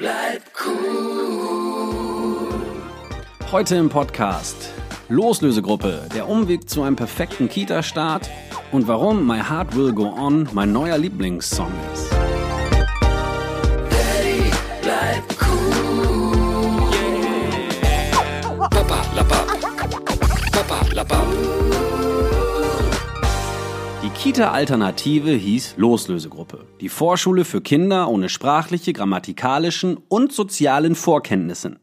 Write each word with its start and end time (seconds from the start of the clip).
Bleib 0.00 0.42
cool. 0.66 2.48
Heute 3.52 3.76
im 3.76 3.88
Podcast 3.88 4.70
Loslösegruppe, 5.08 6.08
der 6.12 6.28
Umweg 6.28 6.68
zu 6.68 6.82
einem 6.82 6.96
perfekten 6.96 7.48
Kita-Start 7.48 8.28
und 8.72 8.88
warum 8.88 9.24
My 9.24 9.38
Heart 9.38 9.76
Will 9.76 9.92
Go 9.92 10.06
On 10.06 10.48
mein 10.52 10.72
neuer 10.72 10.98
Lieblingssong 10.98 11.70
ist. 11.92 12.10
Daddy, 13.90 14.50
bleib 14.82 15.22
cool. 15.46 16.88
Papa, 18.58 19.04
lappa. 19.14 19.44
Papa, 20.50 20.86
lappa. 20.92 21.63
Kita-Alternative 24.24 25.32
hieß 25.32 25.74
Loslösegruppe. 25.76 26.64
Die 26.80 26.88
Vorschule 26.88 27.44
für 27.44 27.60
Kinder 27.60 28.08
ohne 28.08 28.30
sprachliche, 28.30 28.94
grammatikalischen 28.94 29.98
und 30.08 30.32
sozialen 30.32 30.94
Vorkenntnissen. 30.94 31.78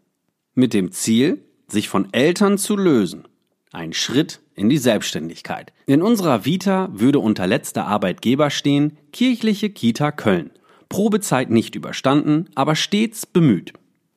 Mit 0.56 0.74
dem 0.74 0.92
Ziel, 0.92 1.46
sich 1.68 1.88
von 1.88 2.12
Eltern 2.14 2.58
zu 2.58 2.76
lösen. 2.76 3.28
Ein 3.72 3.94
Schritt 3.94 4.40
in 4.56 4.70
die 4.70 4.80
Selbstständigkeit. 4.80 5.72
In 5.86 6.02
unserer 6.02 6.44
Vita 6.44 6.90
würde 6.92 7.20
unter 7.20 7.46
letzter 7.46 7.86
Arbeitgeber 7.86 8.50
stehen 8.50 8.98
Kirchliche 9.14 9.70
Kita 9.70 10.12
Köln. 10.12 10.50
Probezeit 10.90 11.52
nicht 11.52 11.76
überstanden, 11.76 12.50
aber 12.56 12.76
stets 12.76 13.28
bemüht. 13.28 13.74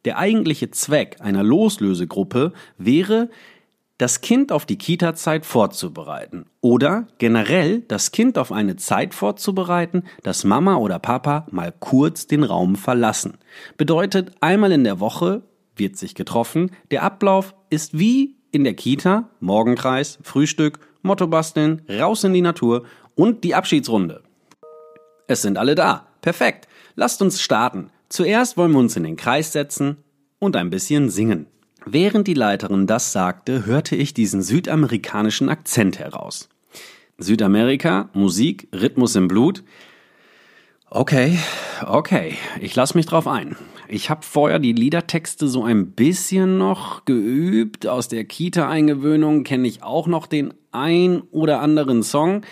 Der 0.07 0.17
eigentliche 0.17 0.71
Zweck 0.71 1.17
einer 1.21 1.43
Loslösegruppe 1.43 2.55
wäre, 2.79 3.29
das 3.99 4.21
Kind 4.21 4.51
auf 4.51 4.67
die 4.67 4.79
Kita-Zeit 4.79 5.47
vorzubereiten 5.47 6.47
oder 6.61 7.07
generell 7.19 7.81
das 7.81 8.11
Kind 8.11 8.39
auf 8.39 8.51
eine 8.51 8.77
Zeit 8.77 9.15
vorzubereiten, 9.15 10.03
dass 10.23 10.45
Mama 10.45 10.77
oder 10.77 10.99
Papa 10.99 11.47
mal 11.51 11.73
kurz 11.79 12.27
den 12.27 12.43
Raum 12.43 12.77
verlassen. 12.77 13.39
Bedeutet, 13.77 14.33
einmal 14.41 14.73
in 14.73 14.85
der 14.85 14.99
Woche 14.99 15.43
wird 15.77 15.97
sich 15.97 16.15
getroffen. 16.15 16.71
Der 16.91 17.03
Ablauf 17.03 17.55
ist 17.71 17.97
wie 17.97 18.37
in 18.51 18.65
der 18.65 18.75
Kita, 18.75 19.31
Morgenkreis, 19.41 20.19
Frühstück, 20.23 20.81
Motto 21.03 21.27
basteln, 21.27 21.83
raus 21.89 22.25
in 22.25 22.33
die 22.33 22.41
Natur 22.41 22.85
und 23.15 23.45
die 23.45 23.55
Abschiedsrunde. 23.55 24.23
Es 25.27 25.43
sind 25.43 25.57
alle 25.57 25.75
da. 25.75 26.09
Perfekt. 26.21 26.69
Lasst 26.97 27.23
uns 27.23 27.41
starten. 27.41 27.91
Zuerst 28.09 28.57
wollen 28.57 28.73
wir 28.73 28.79
uns 28.79 28.97
in 28.97 29.03
den 29.03 29.17
Kreis 29.17 29.53
setzen 29.53 29.99
und 30.39 30.57
ein 30.57 30.71
bisschen 30.71 31.11
singen. 31.11 31.47
Während 31.87 32.27
die 32.27 32.35
Leiterin 32.35 32.87
das 32.87 33.13
sagte, 33.13 33.67
hörte 33.67 33.95
ich 33.95 34.15
diesen 34.15 34.43
südamerikanischen 34.43 35.51
Akzent 35.51 35.99
heraus. 35.99 36.49
Südamerika, 37.19 38.09
Musik, 38.15 38.69
Rhythmus 38.75 39.17
im 39.17 39.29
Blut. 39.29 39.63
Okay, 40.91 41.39
okay, 41.87 42.37
ich 42.61 42.75
lass 42.75 42.95
mich 42.95 43.05
drauf 43.05 43.27
ein. 43.27 43.57
Ich 43.87 44.09
habe 44.09 44.23
vorher 44.23 44.59
die 44.59 44.73
Liedertexte 44.73 45.47
so 45.47 45.65
ein 45.65 45.91
bisschen 45.91 46.57
noch 46.57 47.05
geübt. 47.05 47.87
Aus 47.87 48.09
der 48.09 48.25
Kita-Eingewöhnung 48.25 49.45
kenne 49.45 49.69
ich 49.69 49.83
auch 49.83 50.07
noch 50.07 50.27
den 50.27 50.55
ein 50.73 51.21
oder 51.33 51.61
anderen 51.61 52.03
Song. 52.03 52.43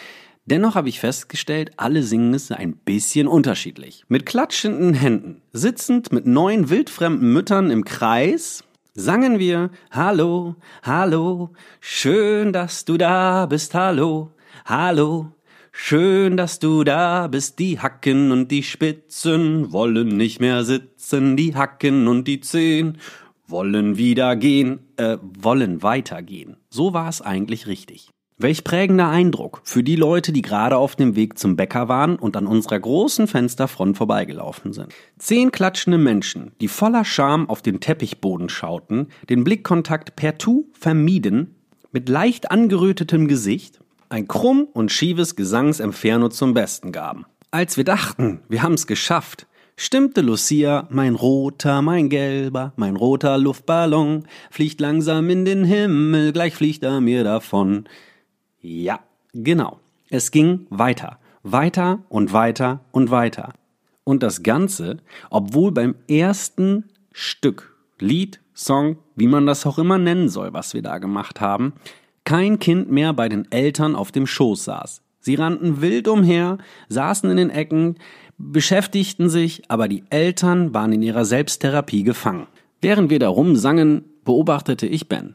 Dennoch 0.45 0.75
habe 0.75 0.91
ich 0.91 1.01
festgestellt, 1.01 1.73
alle 1.79 2.03
singen 2.03 2.35
es 2.35 2.51
ein 2.51 2.75
bisschen 2.75 3.29
unterschiedlich. 3.29 4.05
Mit 4.09 4.27
klatschenden 4.27 4.93
Händen, 4.93 5.41
sitzend 5.53 6.13
mit 6.13 6.27
neun 6.27 6.69
wildfremden 6.69 7.33
Müttern 7.33 7.71
im 7.71 7.85
Kreis, 7.85 8.65
sangen 8.95 9.39
wir 9.39 9.71
Hallo, 9.91 10.57
Hallo, 10.83 11.53
schön, 11.81 12.53
dass 12.53 12.85
du 12.85 12.99
da 12.99 13.47
bist, 13.47 13.75
Hallo, 13.75 14.33
Hallo, 14.65 15.33
schön, 15.73 16.37
dass 16.37 16.59
du 16.59 16.85
da 16.85 17.27
bist. 17.29 17.59
Die 17.59 17.81
Hacken 17.81 18.33
und 18.33 18.51
die 18.51 18.63
Spitzen 18.63 19.73
wollen 19.73 20.09
nicht 20.09 20.41
mehr 20.41 20.65
sitzen, 20.65 21.37
die 21.37 21.55
Hacken 21.55 22.07
und 22.09 22.29
die 22.29 22.41
Zehen 22.41 22.99
wollen 23.47 23.97
wieder 23.97 24.37
gehen, 24.37 24.81
äh, 24.97 25.19
wollen 25.21 25.83
weitergehen. 25.83 26.57
So 26.71 26.95
war 26.95 27.09
es 27.09 27.21
eigentlich 27.21 27.67
richtig. 27.67 28.12
Welch 28.43 28.65
prägender 28.65 29.09
Eindruck 29.09 29.61
für 29.63 29.85
die 29.85 29.95
Leute, 29.95 30.33
die 30.33 30.43
gerade 30.43 30.77
auf 30.77 30.97
dem 30.97 31.15
Weg 31.15 31.39
zum 31.39 31.55
Bäcker 31.55 31.89
waren 31.89 32.17
und 32.17 32.37
an 32.37 32.49
unserer 32.49 32.81
großen 32.81 33.29
Fensterfront 33.29 33.97
vorbeigelaufen 33.97 34.73
sind. 34.73 34.93
Zehn 35.17 35.53
klatschende 35.53 35.99
Menschen, 35.99 36.51
die 36.61 36.67
voller 36.67 37.05
Scham 37.05 37.49
auf 37.49 37.63
den 37.63 37.79
Teppichboden 37.79 38.49
schauten, 38.49 39.09
den 39.29 39.45
Blickkontakt 39.45 40.17
per 40.17 40.39
Tu 40.39 40.65
vermieden, 40.73 41.55
mit 41.93 42.09
leicht 42.09 42.51
angerötetem 42.51 43.29
Gesicht, 43.29 43.79
ein 44.09 44.27
krumm 44.27 44.67
und 44.73 44.91
schiefes 44.91 45.37
Gesangsinferno 45.37 46.29
zum 46.29 46.53
Besten 46.53 46.91
gaben. 46.91 47.25
Als 47.53 47.77
wir 47.77 47.85
dachten, 47.85 48.41
wir 48.49 48.63
haben's 48.63 48.87
geschafft, 48.87 49.47
stimmte 49.77 50.21
Lucia, 50.21 50.89
mein 50.91 51.15
roter, 51.15 51.81
mein 51.81 52.09
gelber, 52.09 52.73
mein 52.77 52.97
roter 52.97 53.39
Luftballon, 53.39 54.25
fliegt 54.51 54.81
langsam 54.81 55.31
in 55.31 55.45
den 55.45 55.65
Himmel, 55.65 56.33
gleich 56.33 56.55
fliegt 56.55 56.83
er 56.83 57.01
mir 57.01 57.23
davon. 57.25 57.85
Ja, 58.63 59.01
genau. 59.35 59.81
Es 60.09 60.31
ging 60.31 60.67
weiter, 60.71 61.19
weiter 61.43 61.99
und 62.09 62.33
weiter 62.33 62.81
und 62.93 63.11
weiter. 63.11 63.55
Und 64.05 64.23
das 64.23 64.43
Ganze, 64.43 64.99
obwohl 65.31 65.73
beim 65.73 65.97
ersten 66.09 66.85
Stück, 67.13 67.77
Lied, 67.99 68.41
Song, 68.55 68.99
wie 69.17 69.27
man 69.27 69.47
das 69.47 69.67
auch 69.67 69.79
immer 69.79 69.99
nennen 69.99 70.29
soll, 70.29 70.53
was 70.53 70.75
wir 70.75 70.83
da 70.83 70.99
gemacht 70.99 71.41
haben, 71.41 71.73
kein 72.25 72.59
Kind 72.61 72.91
mehr 72.91 73.13
bei 73.13 73.29
den 73.29 73.51
Eltern 73.51 73.97
auf 73.97 74.13
dem 74.13 74.27
Schoß 74.27 74.65
saß. 74.65 75.03
Sie 75.19 75.35
rannten 75.35 75.81
wild 75.81 76.07
umher, 76.07 76.59
saßen 76.89 77.31
in 77.31 77.37
den 77.37 77.51
Ecken, 77.51 77.97
beschäftigten 78.39 79.29
sich, 79.29 79.63
aber 79.69 79.89
die 79.89 80.05
Eltern 80.11 80.75
waren 80.75 80.93
in 80.93 81.03
ihrer 81.03 81.25
Selbsttherapie 81.25 82.03
gefangen. 82.03 82.47
Während 82.81 83.11
wir 83.11 83.19
da 83.19 83.29
rumsangen, 83.29 84.05
beobachtete 84.25 84.87
ich 84.87 85.09
Ben. 85.09 85.35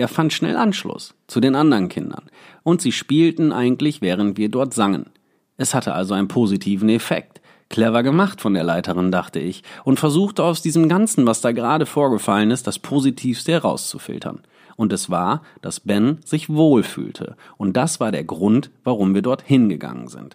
Er 0.00 0.08
fand 0.08 0.32
schnell 0.32 0.56
Anschluss 0.56 1.12
zu 1.26 1.40
den 1.40 1.54
anderen 1.54 1.90
Kindern 1.90 2.30
und 2.62 2.80
sie 2.80 2.90
spielten 2.90 3.52
eigentlich, 3.52 4.00
während 4.00 4.38
wir 4.38 4.48
dort 4.48 4.72
sangen. 4.72 5.10
Es 5.58 5.74
hatte 5.74 5.92
also 5.92 6.14
einen 6.14 6.26
positiven 6.26 6.88
Effekt. 6.88 7.42
Clever 7.68 8.02
gemacht 8.02 8.40
von 8.40 8.54
der 8.54 8.64
Leiterin, 8.64 9.10
dachte 9.12 9.40
ich, 9.40 9.62
und 9.84 10.00
versuchte 10.00 10.42
aus 10.42 10.62
diesem 10.62 10.88
Ganzen, 10.88 11.26
was 11.26 11.42
da 11.42 11.52
gerade 11.52 11.84
vorgefallen 11.84 12.50
ist, 12.50 12.66
das 12.66 12.78
Positivste 12.78 13.52
herauszufiltern. 13.52 14.40
Und 14.74 14.90
es 14.94 15.10
war, 15.10 15.42
dass 15.60 15.80
Ben 15.80 16.16
sich 16.24 16.48
wohlfühlte. 16.48 17.36
Und 17.58 17.76
das 17.76 18.00
war 18.00 18.10
der 18.10 18.24
Grund, 18.24 18.70
warum 18.84 19.14
wir 19.14 19.20
dort 19.20 19.42
hingegangen 19.42 20.08
sind. 20.08 20.34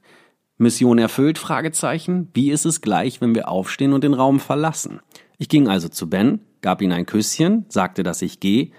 Mission 0.59 0.99
erfüllt? 0.99 1.39
Fragezeichen. 1.39 2.29
Wie 2.35 2.51
ist 2.51 2.67
es 2.67 2.81
gleich, 2.81 3.19
wenn 3.19 3.33
wir 3.33 3.49
aufstehen 3.49 3.93
und 3.93 4.03
den 4.03 4.13
Raum 4.13 4.39
verlassen? 4.39 4.99
Ich 5.39 5.49
ging 5.49 5.67
also 5.67 5.89
zu 5.89 6.07
Ben, 6.07 6.41
gab 6.61 6.83
ihm 6.83 6.91
ein 6.91 7.07
Küsschen, 7.07 7.65
sagte, 7.67 8.03
dass 8.03 8.21
ich 8.21 8.39
gehe, 8.39 8.69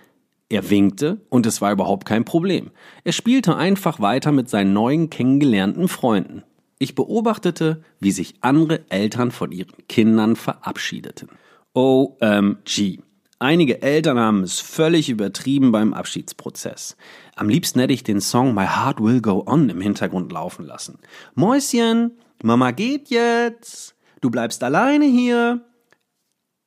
er 0.49 0.71
winkte 0.71 1.21
und 1.29 1.47
es 1.47 1.61
war 1.61 1.73
überhaupt 1.73 2.07
kein 2.07 2.25
Problem. 2.25 2.71
Er 3.05 3.13
spielte 3.13 3.57
einfach 3.57 4.01
weiter 4.01 4.33
mit 4.33 4.49
seinen 4.49 4.73
neuen 4.73 5.11
kennengelernten 5.11 5.89
Freunden. 5.89 6.45
Ich 6.79 6.95
beobachtete, 6.95 7.83
wie 8.01 8.13
sich 8.13 8.35
andere 8.43 8.85
Eltern 8.91 9.31
von 9.31 9.51
ihren 9.51 9.89
Kindern 9.89 10.37
verabschiedeten. 10.37 11.31
OMG. 11.73 13.01
Einige 13.39 13.83
Eltern 13.83 14.19
haben 14.19 14.43
es 14.43 14.61
völlig 14.61 15.09
übertrieben 15.09 15.73
beim 15.73 15.93
Abschiedsprozess. 15.93 16.97
Am 17.35 17.49
liebsten 17.49 17.81
hätte 17.81 17.93
ich 17.93 18.03
den 18.03 18.21
Song 18.21 18.55
My 18.55 18.67
Heart 18.67 19.03
Will 19.03 19.21
Go 19.21 19.43
On 19.47 19.69
im 19.69 19.81
Hintergrund 19.81 20.33
laufen 20.33 20.65
lassen. 20.65 20.99
Mäuschen, 21.35 22.13
Mama 22.43 22.71
geht 22.71 23.09
jetzt. 23.11 23.95
Du 24.21 24.31
bleibst 24.31 24.63
alleine 24.63 25.07
hier. 25.07 25.67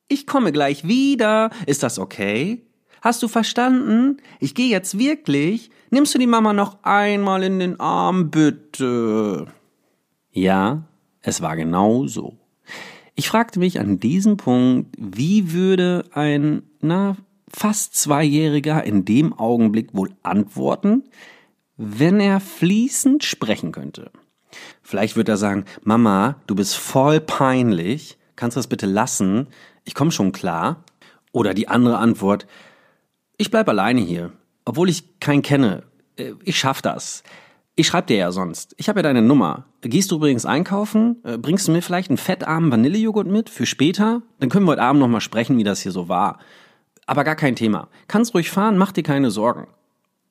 Ich 0.09 0.27
komme 0.27 0.51
gleich 0.51 0.87
wieder. 0.87 1.49
Ist 1.65 1.81
das 1.81 1.97
okay? 1.97 2.68
Hast 3.01 3.23
du 3.23 3.27
verstanden? 3.27 4.17
Ich 4.39 4.55
gehe 4.55 4.69
jetzt 4.69 4.97
wirklich. 4.97 5.71
Nimmst 5.89 6.13
du 6.13 6.19
die 6.19 6.27
Mama 6.27 6.53
noch 6.53 6.83
einmal 6.83 7.43
in 7.43 7.59
den 7.59 7.79
Arm, 7.79 8.29
bitte? 8.29 9.47
Ja, 10.31 10.83
es 11.21 11.41
war 11.41 11.55
genau 11.55 12.07
so. 12.07 12.37
Ich 13.15 13.27
fragte 13.29 13.59
mich 13.59 13.79
an 13.79 13.99
diesem 13.99 14.37
Punkt, 14.37 14.95
wie 14.97 15.51
würde 15.51 16.05
ein, 16.13 16.63
na, 16.81 17.17
fast 17.51 17.95
Zweijähriger 17.95 18.83
in 18.83 19.05
dem 19.05 19.33
Augenblick 19.33 19.93
wohl 19.93 20.11
antworten, 20.23 21.03
wenn 21.75 22.19
er 22.19 22.39
fließend 22.39 23.23
sprechen 23.23 23.71
könnte. 23.71 24.11
Vielleicht 24.81 25.15
wird 25.15 25.29
er 25.29 25.37
sagen, 25.37 25.65
Mama, 25.83 26.35
du 26.47 26.55
bist 26.55 26.75
voll 26.75 27.19
peinlich, 27.19 28.17
kannst 28.35 28.55
du 28.55 28.59
das 28.59 28.67
bitte 28.67 28.85
lassen? 28.85 29.47
Ich 29.83 29.95
komme 29.95 30.11
schon 30.11 30.31
klar. 30.31 30.83
Oder 31.31 31.53
die 31.53 31.67
andere 31.67 31.97
Antwort, 31.97 32.47
ich 33.39 33.49
bleib 33.49 33.67
alleine 33.67 34.01
hier, 34.01 34.31
obwohl 34.65 34.89
ich 34.89 35.19
keinen 35.19 35.41
kenne. 35.41 35.83
Äh, 36.17 36.33
ich 36.43 36.59
schaff 36.59 36.83
das. 36.83 37.23
Ich 37.75 37.87
schreib 37.87 38.07
dir 38.07 38.17
ja 38.17 38.31
sonst. 38.31 38.75
Ich 38.77 38.89
habe 38.89 38.99
ja 38.99 39.03
deine 39.03 39.21
Nummer. 39.21 39.65
Gehst 39.81 40.11
du 40.11 40.17
übrigens 40.17 40.45
einkaufen? 40.45 41.23
Äh, 41.23 41.37
bringst 41.37 41.67
du 41.67 41.71
mir 41.71 41.81
vielleicht 41.81 42.09
einen 42.09 42.17
fettarmen 42.17 42.71
Vanillejoghurt 42.71 43.27
mit 43.27 43.49
für 43.49 43.65
später? 43.65 44.21
Dann 44.39 44.49
können 44.49 44.65
wir 44.65 44.73
heute 44.73 44.83
Abend 44.83 44.99
nochmal 44.99 45.21
sprechen, 45.21 45.57
wie 45.57 45.63
das 45.63 45.81
hier 45.81 45.91
so 45.91 46.09
war. 46.09 46.39
Aber 47.07 47.23
gar 47.23 47.35
kein 47.35 47.55
Thema. 47.55 47.87
Kannst 48.07 48.35
ruhig 48.35 48.51
fahren, 48.51 48.77
mach 48.77 48.91
dir 48.91 49.03
keine 49.03 49.31
Sorgen. 49.31 49.67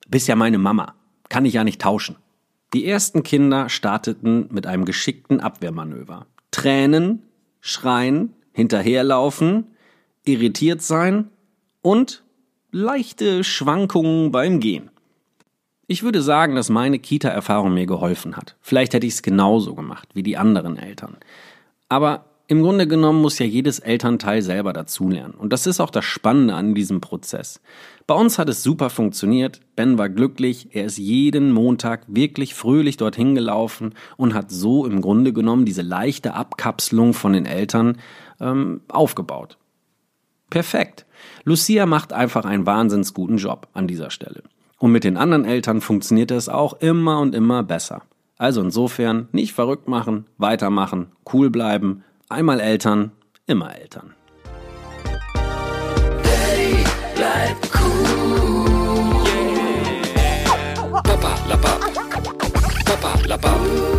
Bist 0.07 0.27
ja 0.27 0.35
meine 0.35 0.59
Mama. 0.59 0.93
Kann 1.27 1.45
ich 1.45 1.55
ja 1.55 1.63
nicht 1.63 1.81
tauschen. 1.81 2.15
Die 2.73 2.85
ersten 2.85 3.23
Kinder 3.23 3.67
starteten 3.67 4.47
mit 4.51 4.67
einem 4.67 4.85
geschickten 4.85 5.41
Abwehrmanöver. 5.41 6.27
Tränen 6.51 7.23
schreien, 7.61 8.33
hinterherlaufen, 8.53 9.67
irritiert 10.23 10.81
sein 10.81 11.29
und 11.81 12.23
leichte 12.71 13.43
Schwankungen 13.43 14.31
beim 14.31 14.59
Gehen. 14.59 14.91
Ich 15.87 16.03
würde 16.03 16.21
sagen, 16.21 16.55
dass 16.55 16.69
meine 16.69 16.99
Kita-Erfahrung 16.99 17.73
mir 17.73 17.87
geholfen 17.87 18.37
hat. 18.37 18.55
Vielleicht 18.61 18.93
hätte 18.93 19.07
ich 19.07 19.13
es 19.13 19.21
genauso 19.23 19.73
gemacht 19.73 20.07
wie 20.13 20.21
die 20.21 20.37
anderen 20.37 20.77
Eltern. 20.77 21.17
Aber 21.87 22.25
im 22.49 22.63
Grunde 22.63 22.87
genommen 22.87 23.21
muss 23.21 23.37
ja 23.37 23.45
jedes 23.45 23.77
Elternteil 23.77 24.41
selber 24.41 24.73
dazulernen. 24.73 25.35
Und 25.35 25.53
das 25.53 25.67
ist 25.67 25.79
auch 25.79 25.91
das 25.91 26.05
Spannende 26.05 26.55
an 26.55 26.73
diesem 26.73 26.99
Prozess. 26.99 27.61
Bei 28.07 28.15
uns 28.15 28.39
hat 28.39 28.49
es 28.49 28.63
super 28.63 28.89
funktioniert. 28.89 29.61
Ben 29.75 29.99
war 29.99 30.09
glücklich. 30.09 30.69
Er 30.71 30.85
ist 30.85 30.97
jeden 30.97 31.51
Montag 31.51 32.05
wirklich 32.07 32.55
fröhlich 32.55 32.97
dorthin 32.97 33.35
gelaufen 33.35 33.93
und 34.17 34.33
hat 34.33 34.49
so 34.49 34.87
im 34.87 35.01
Grunde 35.01 35.31
genommen 35.31 35.65
diese 35.65 35.83
leichte 35.83 36.33
Abkapselung 36.33 37.13
von 37.13 37.33
den 37.33 37.45
Eltern 37.45 37.99
ähm, 38.39 38.81
aufgebaut. 38.87 39.58
Perfekt. 40.49 41.05
Lucia 41.43 41.85
macht 41.85 42.13
einfach 42.13 42.45
einen 42.45 42.65
wahnsinns 42.65 43.13
guten 43.13 43.37
Job 43.37 43.67
an 43.73 43.87
dieser 43.87 44.09
Stelle. 44.09 44.43
Und 44.77 44.91
mit 44.91 45.03
den 45.03 45.17
anderen 45.17 45.45
Eltern 45.45 45.81
funktioniert 45.81 46.31
es 46.31 46.47
auch 46.49 46.73
immer 46.73 47.19
und 47.19 47.35
immer 47.35 47.63
besser. 47.63 48.03
Also 48.37 48.61
insofern 48.61 49.27
nicht 49.33 49.53
verrückt 49.53 49.87
machen, 49.89 50.25
weitermachen, 50.37 51.07
cool 51.33 51.49
bleiben, 51.49 52.03
einmal 52.29 52.61
Eltern, 52.61 53.11
immer 53.45 53.75
Eltern. 53.75 54.13
Daddy, 56.23 56.83
bleib 57.15 57.57
cool. 57.81 58.69
Papa, 61.03 61.35
la 61.49 61.57
Papp. 61.57 61.81
Papa, 62.85 63.19
la 63.27 63.37
Papp. 63.37 63.98